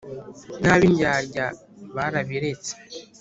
[0.61, 1.45] n'ab'indyadya
[1.95, 2.71] barabiretse